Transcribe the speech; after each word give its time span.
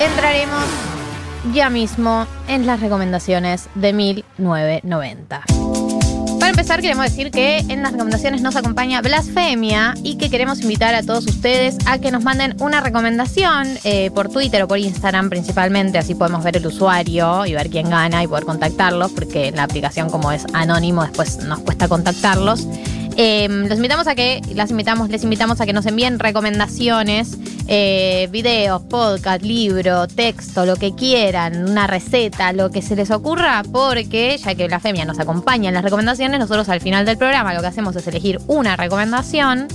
entraremos 0.00 0.64
ya 1.52 1.70
mismo 1.70 2.26
en 2.48 2.66
las 2.66 2.80
recomendaciones 2.80 3.68
de 3.74 3.92
1990. 3.92 5.42
Para 6.38 6.50
empezar, 6.50 6.80
queremos 6.80 7.04
decir 7.04 7.30
que 7.30 7.58
en 7.58 7.82
las 7.82 7.92
recomendaciones 7.92 8.40
nos 8.40 8.56
acompaña 8.56 9.02
Blasfemia 9.02 9.94
y 10.02 10.16
que 10.16 10.30
queremos 10.30 10.62
invitar 10.62 10.94
a 10.94 11.02
todos 11.02 11.26
ustedes 11.26 11.76
a 11.86 11.98
que 11.98 12.10
nos 12.10 12.24
manden 12.24 12.56
una 12.60 12.80
recomendación 12.80 13.68
eh, 13.84 14.10
por 14.10 14.30
Twitter 14.30 14.62
o 14.62 14.68
por 14.68 14.78
Instagram 14.78 15.28
principalmente, 15.28 15.98
así 15.98 16.14
podemos 16.14 16.42
ver 16.42 16.56
el 16.56 16.66
usuario 16.66 17.44
y 17.44 17.52
ver 17.52 17.68
quién 17.68 17.90
gana 17.90 18.22
y 18.22 18.26
poder 18.26 18.44
contactarlos, 18.44 19.12
porque 19.12 19.52
la 19.52 19.64
aplicación 19.64 20.08
como 20.08 20.32
es 20.32 20.46
anónimo 20.54 21.02
después 21.02 21.36
nos 21.44 21.60
cuesta 21.60 21.88
contactarlos. 21.88 22.66
Eh, 23.22 23.48
los 23.68 23.76
invitamos 23.76 24.06
a 24.06 24.14
que, 24.14 24.40
las 24.54 24.70
invitamos, 24.70 25.10
les 25.10 25.22
invitamos 25.24 25.60
a 25.60 25.66
que 25.66 25.74
nos 25.74 25.84
envíen 25.84 26.18
recomendaciones, 26.18 27.36
eh, 27.68 28.30
videos, 28.32 28.80
podcast, 28.80 29.42
libro, 29.42 30.08
texto, 30.08 30.64
lo 30.64 30.76
que 30.76 30.94
quieran, 30.94 31.68
una 31.68 31.86
receta, 31.86 32.54
lo 32.54 32.70
que 32.70 32.80
se 32.80 32.96
les 32.96 33.10
ocurra, 33.10 33.62
porque 33.70 34.38
ya 34.38 34.54
que 34.54 34.70
la 34.70 34.80
femia 34.80 35.04
nos 35.04 35.18
acompaña 35.18 35.68
en 35.68 35.74
las 35.74 35.84
recomendaciones, 35.84 36.40
nosotros 36.40 36.70
al 36.70 36.80
final 36.80 37.04
del 37.04 37.18
programa 37.18 37.52
lo 37.52 37.60
que 37.60 37.66
hacemos 37.66 37.94
es 37.94 38.06
elegir 38.06 38.40
una 38.46 38.74
recomendación 38.76 39.68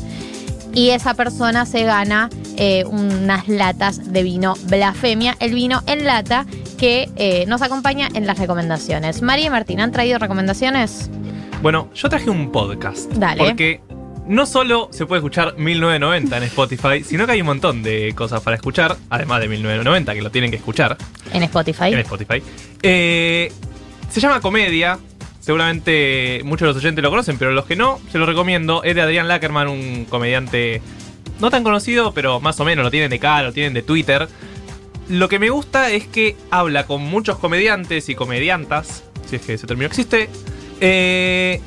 y 0.74 0.90
esa 0.90 1.14
persona 1.14 1.68
se 1.68 1.84
gana 1.84 2.32
eh, 2.58 2.84
unas 2.86 3.48
latas 3.48 4.12
de 4.12 4.24
vino 4.24 4.56
blasfemia, 4.64 5.38
el 5.40 5.54
vino 5.54 5.84
en 5.86 6.04
lata 6.04 6.48
que 6.80 7.12
eh, 7.16 7.46
nos 7.48 7.62
acompaña 7.62 8.10
en 8.16 8.26
las 8.26 8.40
recomendaciones. 8.40 9.22
María 9.22 9.46
y 9.46 9.50
Martín, 9.52 9.82
¿han 9.82 9.92
traído 9.92 10.18
recomendaciones? 10.18 11.12
Bueno, 11.62 11.90
yo 11.96 12.10
traje 12.10 12.30
un 12.30 12.52
podcast. 12.52 13.12
Dale. 13.14 13.38
Porque 13.44 13.82
no 14.28 14.46
solo 14.46 14.90
se 14.92 15.06
puede 15.06 15.20
escuchar 15.20 15.58
1990 15.58 16.38
en 16.38 16.44
Spotify, 16.44 17.04
sino 17.04 17.26
que 17.26 17.34
hay 17.34 17.42
un 17.42 17.48
montón 17.48 17.84
de 17.84 18.14
cosas 18.16 18.42
para 18.42 18.56
escuchar, 18.56 18.98
además 19.10 19.42
de 19.42 19.48
1990, 19.48 20.14
que 20.14 20.22
lo 20.22 20.32
tienen 20.32 20.52
que 20.52 20.58
escuchar 20.58 20.98
En 21.32 21.44
Spotify. 21.44 21.94
en 21.94 22.00
Spotify. 22.00 22.42
Eh, 22.82 23.52
se 24.10 24.20
llama 24.20 24.42
Comedia. 24.42 25.00
Seguramente 25.40 26.42
muchos 26.44 26.62
de 26.62 26.74
los 26.74 26.78
oyentes 26.78 27.04
lo 27.04 27.12
conocen, 27.12 27.38
pero 27.38 27.52
los 27.52 27.66
que 27.66 27.76
no, 27.76 28.00
se 28.12 28.18
lo 28.18 28.26
recomiendo. 28.26 28.84
Es 28.84 28.96
de 28.96 29.02
Adrián 29.02 29.28
Lackerman, 29.28 29.68
un 29.68 30.06
comediante 30.06 30.82
no 31.40 31.52
tan 31.52 31.64
conocido, 31.64 32.14
pero 32.14 32.40
más 32.40 32.60
o 32.60 32.66
menos 32.66 32.84
lo 32.84 32.90
tienen 32.90 33.12
de 33.12 33.20
cara, 33.20 33.44
lo 33.44 33.54
tienen 33.54 33.74
de 33.74 33.84
Twitter. 33.84 34.28
Lo 35.08 35.30
que 35.30 35.38
me 35.38 35.52
gusta 35.52 35.92
es 35.92 36.08
que 36.08 36.36
habla 36.50 36.88
con 36.88 37.02
muchos 37.04 37.38
comediantes 37.38 38.10
y 38.10 38.16
comediantas, 38.16 39.04
si 39.28 39.36
es 39.36 39.44
que 39.44 39.54
ese 39.54 39.68
término 39.68 39.86
existe, 39.86 40.30
eh, 40.82 41.62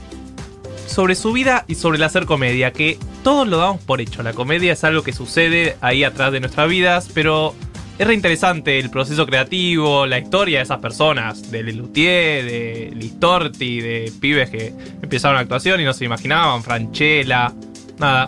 sobre 0.87 1.15
su 1.15 1.33
vida 1.33 1.65
y 1.69 1.75
sobre 1.75 1.99
el 1.99 2.05
hacer 2.05 2.27
comedia, 2.27 2.73
que 2.73 2.99
todos 3.23 3.47
lo 3.47 3.59
damos 3.59 3.83
por 3.83 4.01
hecho. 4.01 4.23
La 4.23 4.33
comedia 4.33 4.73
es 4.73 4.85
algo 4.85 5.03
que 5.03 5.13
sucede 5.13 5.77
ahí 5.81 6.05
atrás 6.05 6.33
de 6.33 6.41
nuestras 6.41 6.69
vidas, 6.69 7.09
pero 7.13 7.55
es 7.99 8.07
re 8.07 8.15
interesante 8.15 8.79
el 8.79 8.91
proceso 8.91 9.27
creativo, 9.27 10.07
la 10.07 10.19
historia 10.19 10.59
de 10.59 10.65
esas 10.65 10.79
personas, 10.79 11.51
de 11.51 11.65
Lelutier, 11.65 12.45
de 12.45 12.93
Listorti, 12.95 13.81
de 13.81 14.13
pibes 14.21 14.51
que 14.51 14.73
empezaron 15.03 15.35
la 15.35 15.41
actuación 15.43 15.81
y 15.81 15.85
no 15.85 15.93
se 15.93 16.05
imaginaban, 16.05 16.63
Franchella, 16.63 17.53
nada, 17.99 18.27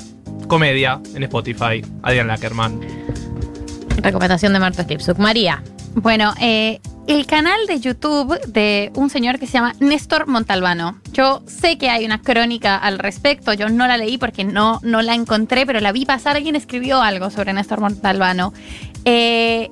comedia 0.49 1.01
en 1.15 1.23
Spotify, 1.23 1.83
Adrián 2.03 2.27
Lackerman. 2.27 2.81
Recomendación 4.03 4.53
de 4.53 4.59
Marta 4.59 4.85
Slipsuk. 4.85 5.19
María. 5.19 5.63
Bueno, 5.95 6.35
eh, 6.41 6.81
el 7.11 7.27
canal 7.27 7.67
de 7.67 7.81
YouTube 7.81 8.41
de 8.47 8.93
un 8.95 9.11
señor 9.11 9.41
que 9.41 9.49
se 9.49 9.55
llama 9.55 9.75
Néstor 9.81 10.29
Montalbano. 10.29 11.01
Yo 11.13 11.43
sé 11.45 11.77
que 11.77 11.91
hay 11.91 12.05
una 12.05 12.23
crónica 12.23 12.77
al 12.77 13.01
respecto, 13.01 13.53
yo 13.53 13.69
no 13.69 13.89
la 13.89 13.97
leí 13.97 14.17
porque 14.17 14.45
no, 14.45 14.79
no 14.85 15.03
la 15.03 15.15
encontré, 15.15 15.67
pero 15.67 15.81
la 15.81 15.91
vi 15.91 16.07
pasar, 16.07 16.37
alguien 16.37 16.55
escribió 16.55 17.03
algo 17.03 17.31
sobre 17.31 17.53
Néstor 17.53 17.81
Montalbano. 17.81 18.53
Eh, 19.05 19.71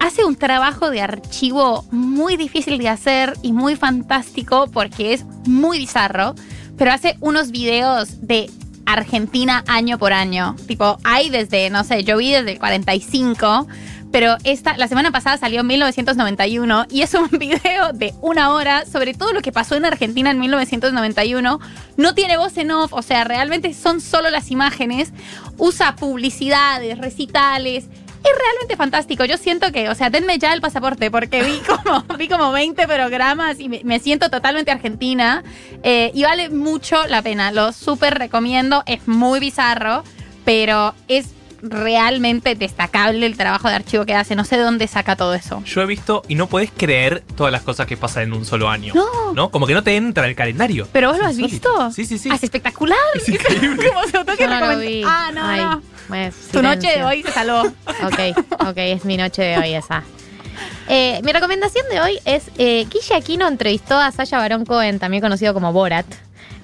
hace 0.00 0.26
un 0.26 0.36
trabajo 0.36 0.90
de 0.90 1.00
archivo 1.00 1.86
muy 1.92 2.36
difícil 2.36 2.76
de 2.76 2.90
hacer 2.90 3.32
y 3.40 3.52
muy 3.52 3.74
fantástico 3.74 4.68
porque 4.70 5.14
es 5.14 5.24
muy 5.46 5.78
bizarro, 5.78 6.34
pero 6.76 6.92
hace 6.92 7.16
unos 7.20 7.52
videos 7.52 8.26
de 8.26 8.50
Argentina 8.84 9.64
año 9.66 9.98
por 9.98 10.12
año. 10.12 10.56
Tipo, 10.66 10.98
hay 11.04 11.30
desde, 11.30 11.70
no 11.70 11.84
sé, 11.84 12.04
yo 12.04 12.18
vi 12.18 12.32
desde 12.32 12.52
el 12.52 12.58
45, 12.58 13.66
pero 14.16 14.38
esta, 14.44 14.78
la 14.78 14.88
semana 14.88 15.10
pasada 15.10 15.36
salió 15.36 15.60
en 15.60 15.66
1991 15.66 16.86
y 16.88 17.02
es 17.02 17.12
un 17.12 17.28
video 17.38 17.92
de 17.92 18.14
una 18.22 18.54
hora 18.54 18.86
sobre 18.86 19.12
todo 19.12 19.34
lo 19.34 19.42
que 19.42 19.52
pasó 19.52 19.74
en 19.74 19.84
Argentina 19.84 20.30
en 20.30 20.38
1991. 20.38 21.60
No 21.98 22.14
tiene 22.14 22.38
voz 22.38 22.56
en 22.56 22.70
off, 22.70 22.94
o 22.94 23.02
sea, 23.02 23.24
realmente 23.24 23.74
son 23.74 24.00
solo 24.00 24.30
las 24.30 24.50
imágenes. 24.50 25.12
Usa 25.58 25.96
publicidades, 25.96 26.96
recitales. 26.96 27.84
Es 27.84 28.38
realmente 28.38 28.74
fantástico. 28.78 29.26
Yo 29.26 29.36
siento 29.36 29.70
que, 29.70 29.90
o 29.90 29.94
sea, 29.94 30.08
denme 30.08 30.38
ya 30.38 30.54
el 30.54 30.62
pasaporte 30.62 31.10
porque 31.10 31.42
vi 31.42 31.58
como, 31.66 32.02
vi 32.16 32.26
como 32.26 32.52
20 32.52 32.88
programas 32.88 33.60
y 33.60 33.68
me, 33.68 33.82
me 33.84 33.98
siento 34.00 34.30
totalmente 34.30 34.70
argentina. 34.70 35.44
Eh, 35.82 36.10
y 36.14 36.22
vale 36.22 36.48
mucho 36.48 37.06
la 37.06 37.20
pena. 37.20 37.52
Lo 37.52 37.70
súper 37.74 38.14
recomiendo. 38.14 38.82
Es 38.86 39.06
muy 39.06 39.40
bizarro, 39.40 40.04
pero 40.46 40.94
es 41.06 41.34
realmente 41.70 42.54
destacable 42.54 43.26
el 43.26 43.36
trabajo 43.36 43.68
de 43.68 43.74
archivo 43.74 44.04
que 44.04 44.14
hace. 44.14 44.34
No 44.36 44.44
sé 44.44 44.56
de 44.56 44.62
dónde 44.62 44.86
saca 44.86 45.16
todo 45.16 45.34
eso. 45.34 45.62
Yo 45.64 45.82
he 45.82 45.86
visto 45.86 46.22
y 46.28 46.34
no 46.34 46.46
podés 46.46 46.70
creer 46.76 47.22
todas 47.36 47.52
las 47.52 47.62
cosas 47.62 47.86
que 47.86 47.96
pasan 47.96 48.24
en 48.24 48.32
un 48.32 48.44
solo 48.44 48.68
año. 48.68 48.94
No. 49.34 49.50
Como 49.50 49.66
que 49.66 49.74
no 49.74 49.82
te 49.82 49.96
entra 49.96 50.26
el 50.26 50.34
calendario. 50.34 50.88
¿Pero 50.92 51.10
vos 51.10 51.18
lo 51.18 51.26
has 51.26 51.36
visto? 51.36 51.90
Sí, 51.90 52.04
sí, 52.06 52.18
sí. 52.18 52.28
Ah, 52.30 52.36
es 52.36 52.42
espectacular. 52.42 52.98
Es 53.14 53.28
increíble. 53.28 53.90
Yo 54.38 54.48
no 54.48 54.72
lo 54.72 54.78
vi. 54.78 55.02
Ah, 55.04 55.30
no, 55.34 55.44
Ay, 55.44 55.60
no. 55.60 55.82
Tu 56.52 56.62
noche 56.62 56.88
de 56.88 57.04
hoy 57.04 57.22
se 57.22 57.32
salvó. 57.32 57.62
Ok, 57.62 58.36
ok, 58.68 58.76
es 58.76 59.04
mi 59.04 59.16
noche 59.16 59.42
de 59.42 59.58
hoy 59.58 59.74
esa. 59.74 60.02
Eh, 60.88 61.20
mi 61.24 61.32
recomendación 61.32 61.84
de 61.90 62.00
hoy 62.00 62.18
es 62.24 62.44
eh, 62.58 62.86
Guille 62.90 63.14
Aquino 63.14 63.48
entrevistó 63.48 63.98
a 63.98 64.10
Sasha 64.12 64.38
Baron 64.38 64.64
Cohen, 64.64 64.98
también 64.98 65.20
conocido 65.20 65.52
como 65.52 65.72
Borat. 65.72 66.06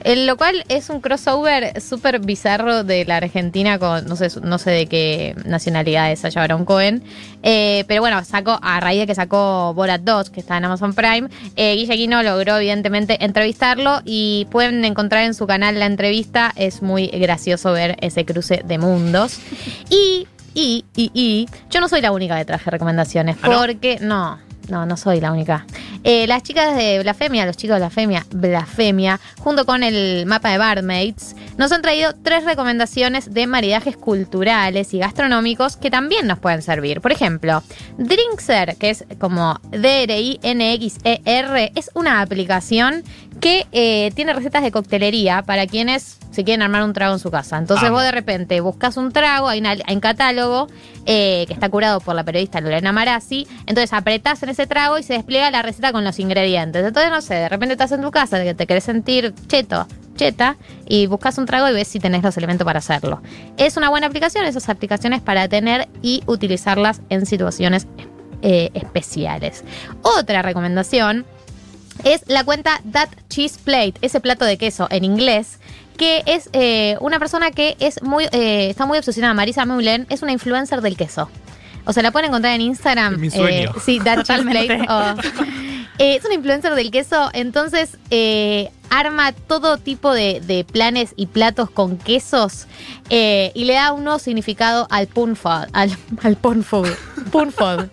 En 0.05 0.27
lo 0.27 0.37
cual 0.37 0.65
es 0.69 0.91
un 0.91 1.01
crossover 1.01 1.81
súper 1.81 2.21
bizarro 2.21 2.85
de 2.85 3.05
la 3.05 3.19
Argentina 3.19 3.79
con, 3.79 4.07
no 4.07 4.17
sé, 4.17 4.29
no 4.43 4.59
sé 4.59 4.71
de 4.71 4.87
qué 4.87 5.35
nacionalidad 5.45 6.11
es 6.11 6.23
Baron 6.35 6.65
Cohen. 6.65 7.03
Eh, 7.43 7.85
pero 7.89 8.01
bueno, 8.01 8.25
sacó, 8.25 8.59
a 8.63 8.81
raíz 8.81 9.01
de 9.01 9.07
que 9.07 9.15
sacó 9.15 9.75
Borat 9.75 10.03
2, 10.03 10.31
que 10.31 10.41
está 10.41 10.57
en 10.57 10.65
Amazon 10.65 10.95
Prime, 10.95 11.29
eh, 11.57 11.75
Guille 11.75 12.23
logró 12.23 12.57
evidentemente 12.57 13.25
entrevistarlo 13.25 14.01
y 14.05 14.47
pueden 14.51 14.85
encontrar 14.85 15.25
en 15.25 15.35
su 15.35 15.47
canal 15.47 15.79
la 15.79 15.87
entrevista. 15.87 16.53
Es 16.57 16.83
muy 16.83 17.09
gracioso 17.09 17.73
ver 17.73 17.97
ese 18.01 18.25
cruce 18.25 18.63
de 18.65 18.79
mundos. 18.79 19.39
Y, 19.91 20.27
y, 20.55 20.85
y, 20.97 21.11
y, 21.13 21.49
yo 21.71 21.81
no 21.81 21.89
soy 21.89 22.01
la 22.01 22.13
única 22.13 22.37
que 22.39 22.45
traje 22.45 22.71
recomendaciones, 22.71 23.37
¿Ah, 23.43 23.51
porque 23.59 23.99
no, 24.01 24.37
no, 24.37 24.39
no 24.69 24.97
soy 24.97 25.21
la 25.21 25.33
única. 25.33 25.67
Eh, 26.05 26.27
las 26.27 26.43
chicas 26.43 26.77
de 26.77 26.99
Blasfemia, 27.01 27.47
los 27.47 27.57
chicos 27.57 27.77
de 27.77 27.81
Blasfemia, 27.81 28.27
Blasfemia, 28.31 29.21
junto 29.39 29.65
con 29.67 29.83
el 29.83 30.27
mapa 30.27 30.51
de 30.51 30.59
Barmaids, 30.59 31.37
nos 31.59 31.71
han 31.71 31.83
traído 31.83 32.15
tres 32.23 32.45
recomendaciones 32.45 33.33
de 33.33 33.47
maridajes 33.47 33.97
culturales 33.97 34.95
y 34.95 34.99
gastronómicos 34.99 35.77
que 35.77 35.91
también 35.91 36.27
nos 36.27 36.39
pueden 36.39 36.63
servir. 36.63 37.01
Por 37.01 37.13
ejemplo, 37.13 37.63
Drinkser, 37.99 38.77
que 38.77 38.91
es 38.91 39.05
como 39.19 39.61
D-R-I-N-X-E-R, 39.71 40.43
es 41.75 41.91
una 41.95 42.21
aplicación 42.21 43.05
que 43.43 43.67
eh, 43.73 44.13
tiene 44.15 44.33
recetas 44.33 44.63
de 44.63 44.71
coctelería 44.71 45.43
para 45.43 45.67
quienes 45.67 46.17
se 46.31 46.45
quieren 46.45 46.63
armar 46.63 46.85
un 46.85 46.93
trago 46.93 47.13
en 47.13 47.19
su 47.19 47.29
casa. 47.31 47.59
Entonces 47.59 47.89
Amo. 47.89 47.97
vos 47.97 48.05
de 48.05 48.13
repente 48.13 48.61
buscas 48.61 48.97
un 48.97 49.11
trago, 49.11 49.49
hay, 49.49 49.59
una- 49.59 49.71
hay 49.73 49.95
un 49.95 50.01
catálogo 50.01 50.69
eh, 51.07 51.45
que 51.49 51.53
está 51.53 51.69
curado 51.69 51.99
por 52.01 52.15
la 52.15 52.23
periodista 52.23 52.61
Lorena 52.61 52.93
Marazzi, 52.93 53.49
entonces 53.67 53.93
apretás 53.93 54.41
en 54.45 54.51
ese 54.51 54.69
trago 54.69 54.97
y 54.97 55.03
se 55.03 55.15
despliega 55.15 55.51
la 55.51 55.61
receta 55.61 55.91
con 55.93 56.05
los 56.05 56.21
ingredientes. 56.21 56.87
Entonces, 56.87 57.11
no 57.11 57.21
sé, 57.21 57.35
de 57.35 57.49
repente 57.49 57.73
estás 57.73 57.91
en 57.91 58.01
tu 58.03 58.13
casa, 58.13 58.41
que 58.45 58.55
te 58.55 58.67
querés 58.69 58.85
sentir 58.85 59.35
cheto, 59.49 59.89
cheta, 60.15 60.57
y 60.87 61.07
buscas 61.09 61.37
un 61.37 61.47
trago 61.47 61.69
y 61.69 61.73
ves 61.73 61.89
si 61.89 61.99
tenés 61.99 62.23
los 62.23 62.37
elementos 62.37 62.65
para 62.65 62.79
hacerlo. 62.79 63.21
Es 63.57 63.77
una 63.77 63.91
buena 63.91 64.07
aplicación, 64.07 64.47
esas 64.47 64.69
aplicaciones 64.69 65.21
para 65.21 65.49
tener 65.49 65.89
y 66.01 66.23
utilizarlas 66.27 67.01
en 67.09 67.27
situaciones 67.27 67.89
eh, 68.43 68.71
especiales. 68.75 69.65
Otra 70.03 70.43
recomendación 70.43 71.27
es 72.05 72.23
la 72.29 72.45
cuenta 72.45 72.81
That 72.93 73.09
Cheese 73.29 73.59
Plate, 73.65 73.95
ese 74.03 74.21
plato 74.21 74.45
de 74.45 74.57
queso 74.59 74.87
en 74.91 75.05
inglés, 75.05 75.59
que 75.97 76.23
es 76.27 76.49
eh, 76.53 76.97
una 77.01 77.19
persona 77.19 77.51
que 77.51 77.77
es 77.81 78.03
muy, 78.03 78.25
eh, 78.33 78.69
está 78.71 78.87
muy 78.87 78.99
obsesionada, 78.99 79.35
Marisa 79.35 79.65
Mullen, 79.67 80.07
es 80.11 80.23
una 80.23 80.33
influencer 80.33 80.81
del 80.81 80.97
queso. 80.97 81.31
O 81.85 81.93
sea, 81.93 82.03
la 82.03 82.13
pueden 82.13 82.29
encontrar 82.29 82.55
en 82.55 82.61
Instagram. 82.61 83.15
Es 83.15 83.19
mi 83.19 83.31
sueño. 83.31 83.71
eh, 83.71 83.81
sí, 83.85 83.99
That 84.01 84.23
Cheese. 84.25 84.43
Plate. 84.51 84.87
eh, 85.99 86.17
es 86.17 86.25
una 86.25 86.35
influencer 86.35 86.75
del 86.75 86.91
queso, 86.91 87.31
entonces 87.33 87.99
eh, 88.11 88.71
arma 88.93 89.33
todo 89.33 89.79
tipo 89.79 90.13
de, 90.13 90.41
de 90.41 90.65
planes 90.65 91.15
y 91.17 91.27
platos 91.27 91.71
con 91.71 91.97
quesos 91.97 92.67
eh, 93.09 93.51
y 93.55 93.65
le 93.65 93.73
da 93.75 93.93
un 93.93 94.05
nuevo 94.05 94.19
significado 94.19 94.87
al 94.91 95.07
porn 95.07 95.35
food, 95.35 95.69
al, 95.73 95.91
al 96.23 96.37
food, 96.63 96.89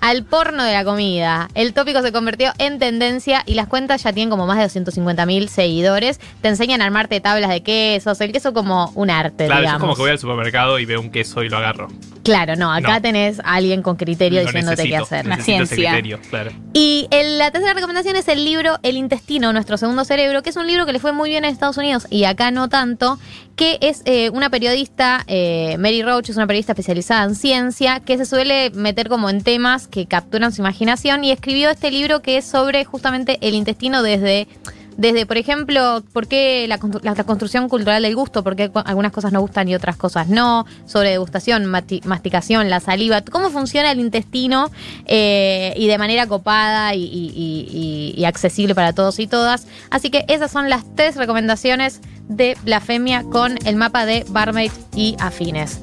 al 0.00 0.24
porno 0.24 0.64
de 0.64 0.72
la 0.72 0.84
comida. 0.84 1.48
El 1.54 1.72
tópico 1.72 2.02
se 2.02 2.12
convirtió 2.12 2.52
en 2.58 2.78
tendencia 2.78 3.42
y 3.46 3.54
las 3.54 3.66
cuentas 3.66 4.02
ya 4.02 4.12
tienen 4.12 4.30
como 4.30 4.46
más 4.46 4.56
de 4.58 4.64
250 4.64 5.26
mil 5.26 5.48
seguidores. 5.48 6.20
Te 6.42 6.48
enseñan 6.48 6.82
a 6.82 6.84
armarte 6.84 7.20
tablas 7.20 7.50
de 7.50 7.62
quesos, 7.62 8.20
el 8.20 8.32
queso 8.32 8.52
como 8.52 8.92
un 8.94 9.10
arte, 9.10 9.46
Claro, 9.46 9.62
yo 9.62 9.68
es 9.70 9.74
como 9.78 9.94
que 9.94 10.02
voy 10.02 10.10
al 10.10 10.18
supermercado 10.18 10.78
y 10.78 10.84
veo 10.84 11.00
un 11.00 11.10
queso 11.10 11.42
y 11.42 11.48
lo 11.48 11.56
agarro. 11.56 11.88
Claro, 12.22 12.54
no, 12.54 12.72
acá 12.72 12.94
No. 12.96 13.02
tenés 13.02 13.40
a 13.40 13.54
alguien 13.54 13.82
con 13.82 13.96
criterio 13.96 14.40
Lo 14.40 14.46
diciéndote 14.46 14.84
qué 14.88 14.96
hacer. 14.96 15.26
Ese 15.28 15.42
ciencia. 15.42 15.76
criterio, 15.76 16.20
claro. 16.30 16.52
Y 16.72 17.08
el- 17.10 17.38
la 17.38 17.50
tercera 17.50 17.74
recomendación 17.74 18.14
es 18.16 18.28
el 18.28 18.44
libro 18.44 18.78
El 18.82 18.96
intestino, 18.96 19.52
nuestro 19.52 19.76
segundo 19.76 20.04
cerebro, 20.04 20.41
que 20.42 20.50
es 20.50 20.56
un 20.56 20.66
libro 20.66 20.86
que 20.86 20.92
le 20.92 20.98
fue 20.98 21.12
muy 21.12 21.30
bien 21.30 21.44
en 21.44 21.52
Estados 21.52 21.76
Unidos 21.76 22.06
y 22.10 22.24
acá 22.24 22.50
no 22.50 22.68
tanto, 22.68 23.18
que 23.56 23.78
es 23.80 24.02
eh, 24.04 24.30
una 24.30 24.50
periodista, 24.50 25.24
eh, 25.26 25.76
Mary 25.78 26.02
Roach, 26.02 26.30
es 26.30 26.36
una 26.36 26.46
periodista 26.46 26.72
especializada 26.72 27.24
en 27.24 27.34
ciencia, 27.34 28.00
que 28.00 28.18
se 28.18 28.26
suele 28.26 28.70
meter 28.70 29.08
como 29.08 29.30
en 29.30 29.42
temas 29.42 29.88
que 29.88 30.06
capturan 30.06 30.52
su 30.52 30.60
imaginación 30.62 31.24
y 31.24 31.30
escribió 31.30 31.70
este 31.70 31.90
libro 31.90 32.22
que 32.22 32.36
es 32.36 32.44
sobre 32.44 32.84
justamente 32.84 33.38
el 33.40 33.54
intestino 33.54 34.02
desde... 34.02 34.48
Desde, 34.96 35.26
por 35.26 35.36
ejemplo, 35.38 36.02
por 36.12 36.26
qué 36.28 36.66
la, 36.68 36.78
constru- 36.78 37.02
la 37.02 37.14
construcción 37.24 37.68
cultural 37.68 38.02
del 38.02 38.14
gusto, 38.14 38.42
por 38.44 38.56
qué 38.56 38.70
algunas 38.84 39.10
cosas 39.12 39.32
nos 39.32 39.40
gustan 39.42 39.68
y 39.68 39.74
otras 39.74 39.96
cosas 39.96 40.28
no, 40.28 40.66
sobre 40.86 41.10
degustación, 41.10 41.64
masticación, 41.66 42.68
la 42.70 42.80
saliva, 42.80 43.22
cómo 43.22 43.50
funciona 43.50 43.90
el 43.90 44.00
intestino 44.00 44.70
eh, 45.06 45.72
y 45.76 45.86
de 45.86 45.98
manera 45.98 46.26
copada 46.26 46.94
y, 46.94 47.02
y- 47.04 47.32
y- 47.34 48.14
y- 48.16 48.24
accesible 48.24 48.74
para 48.74 48.92
todos 48.92 49.18
y 49.18 49.26
todas. 49.26 49.66
Así 49.90 50.10
que 50.10 50.24
esas 50.28 50.50
son 50.50 50.68
las 50.68 50.84
tres 50.94 51.16
recomendaciones 51.16 52.00
de 52.28 52.56
Blasfemia 52.62 53.24
con 53.24 53.58
el 53.66 53.76
mapa 53.76 54.06
de 54.06 54.24
Barmaid 54.28 54.72
y 54.94 55.16
afines. 55.18 55.80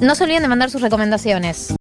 No 0.00 0.14
se 0.14 0.24
olviden 0.24 0.42
de 0.42 0.48
mandar 0.48 0.70
sus 0.70 0.82
recomendaciones. 0.82 1.74